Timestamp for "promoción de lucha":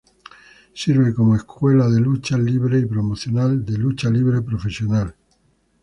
2.85-4.09